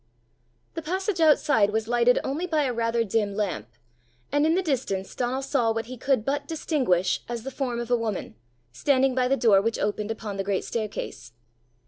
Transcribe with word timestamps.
The 0.73 0.81
passage 0.81 1.19
outside 1.19 1.69
was 1.69 1.87
lighted 1.87 2.17
only 2.23 2.47
by 2.47 2.63
a 2.63 2.73
rather 2.73 3.03
dim 3.03 3.35
lamp, 3.35 3.67
and 4.31 4.47
in 4.47 4.55
the 4.55 4.63
distance 4.63 5.13
Donal 5.13 5.43
saw 5.43 5.71
what 5.71 5.85
he 5.85 5.95
could 5.95 6.25
but 6.25 6.47
distinguish 6.47 7.21
as 7.29 7.43
the 7.43 7.51
form 7.51 7.79
of 7.79 7.91
a 7.91 7.95
woman, 7.95 8.33
standing 8.71 9.13
by 9.13 9.27
the 9.27 9.37
door 9.37 9.61
which 9.61 9.77
opened 9.77 10.09
upon 10.09 10.37
the 10.37 10.43
great 10.43 10.63
staircase. 10.63 11.33